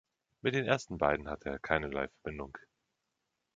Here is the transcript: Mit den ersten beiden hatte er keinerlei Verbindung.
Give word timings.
Mit 0.41 0.55
den 0.55 0.65
ersten 0.65 0.97
beiden 0.97 1.29
hatte 1.29 1.49
er 1.49 1.59
keinerlei 1.59 2.07
Verbindung. 2.07 2.57